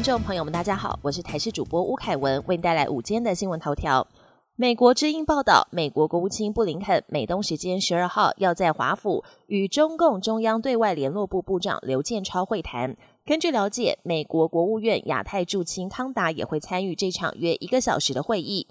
[0.00, 4.08] 听众朋友们，大家好，我是台视主播吴凯文，为您带来午间的新闻头条。
[4.56, 12.96] 美国之音报道，美国国务卿布林肯美东时间十二号要在华府与中共中央对外联络部部长刘建超会谈。
[13.26, 18.66] 根据了解，美国国务院亚太驻青康达也会参与这场约一个小时的会议。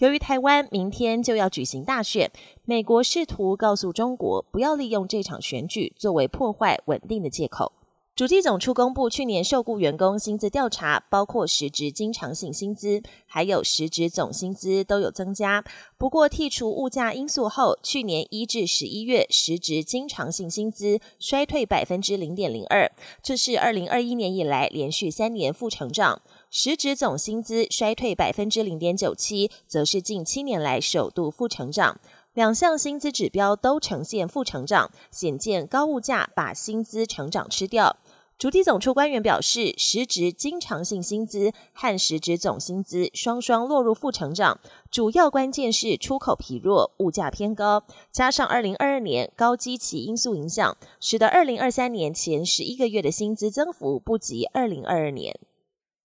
[0.00, 2.30] 由于台湾明天就要举行大选，
[2.66, 7.72] 美国试图告诉中国不要利用这场选举作为破坏稳定的借口。
[8.16, 15.64] 主计总处公布去年受雇员工薪资调查，包括实职经常性薪资，还有实职总薪资都有增加。
[15.98, 22.88] 不过剔除物价因素后，去年一至十一月实职经常性薪资衰退百分之零点零二，
[23.20, 26.22] 这是二零二一年以来连续三年负成长。
[26.48, 31.98] 实职总薪资衰退百分之零点九七，则是近七年来首度负成长。
[32.34, 37.96] 两项薪资指标都呈现负成长，显见高物价把薪资成长吃掉。
[38.36, 44.58] 主体总处官员表示，实职经常性薪资和实职总薪资双双落入负成长，
[44.90, 55.38] 主要关键是出口疲弱、物价偏高，加上二零二二年高基期因素影响，使得二零二三年前十一个月的薪资增幅不及二零二二年。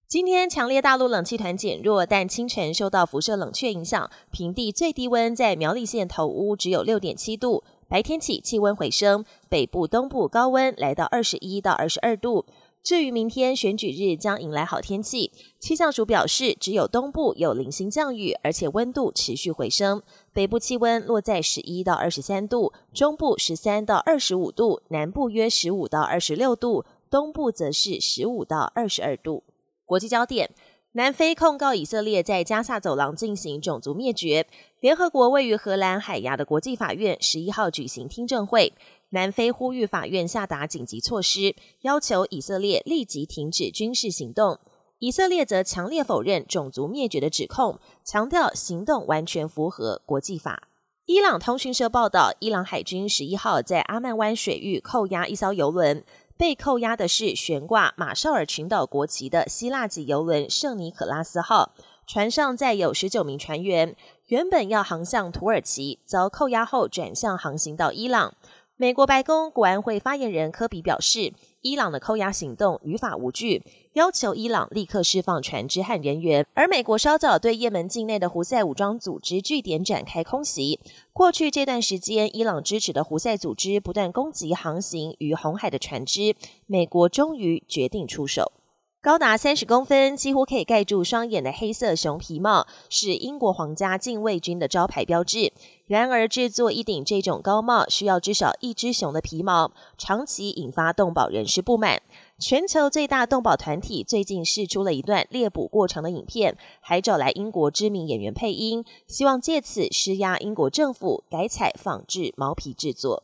[0.08, 7.64] 今天强烈大陆冷气团减弱，但清晨受到辐射冷却影响，平地最低温在苗栗县头屋只有六点七度。
[7.90, 12.46] 白天起气温回升，北部、东部高温来到二十一到二十二度。
[12.84, 20.04] 至于明天选举日将迎来好天气，气象署表示，只有东部有零星降雨，而且温度持续回升。
[20.32, 29.44] 北部气温落在十一到二十三度，中部十三到二十五度，南部约十五到二十六度，东部则是十五到二十二度。
[29.86, 30.52] 国际焦点：
[30.94, 34.48] 南非控告以色列在加萨走廊进行种族灭绝。
[34.80, 38.74] 联合国位于荷兰海牙的国际法院十一号举行听证会，
[39.10, 44.58] 南非呼吁法院下达紧急措施，要求以色列立即停止军事行动。
[44.98, 50.70] 以色列则强烈否认种族灭绝的指控，强调行动完全符合国际法。
[51.06, 56.04] 伊朗通讯社报道，伊朗海军十一号在阿曼湾水域扣押一艘油轮。
[56.40, 61.74] 被扣押的是悬挂马绍尔群岛国旗的希腊籍游轮“圣尼可拉斯号”，
[62.08, 63.94] 船上载有十九名船员，
[64.28, 68.34] 原本要航向土耳其，遭扣押后转向航行到伊朗。
[68.78, 73.62] 美国白宫国安会发言人科比表示，伊朗的扣押行动于法无据，
[73.94, 76.46] 要求伊朗立刻释放船只和人员。
[76.54, 80.80] 而美国稍早对也门境内的胡塞武装组织据点展开空袭。
[81.12, 86.34] 过去这段时间，伊朗支持的胡塞组织不断攻击航行于红海的船只，
[86.66, 88.54] 美国终于决定出手。
[89.02, 95.54] 高达三十公分、几乎可以盖住双眼的黑色熊皮帽，是英国皇家禁卫军的招牌标志。
[95.88, 102.02] 然而，制作一顶这种高帽需要至少一只熊的皮毛，长期引发动保人士不满。
[102.38, 113.24] 全球最大动保团体最近试出了一段猎捕过程的影片，还找来英国知名演员配音，希望借此施压英国政府改采仿制毛皮制作。